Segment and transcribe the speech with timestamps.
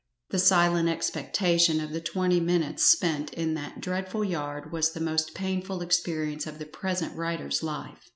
[0.31, 5.35] The silent expectation of the twenty minutes spent in that dreadful yard was the most
[5.35, 8.09] painful experience of the present writer's life.